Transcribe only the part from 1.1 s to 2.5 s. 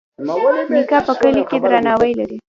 کلي کې درناوی لري.